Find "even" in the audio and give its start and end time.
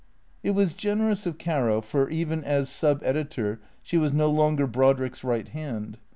2.09-2.43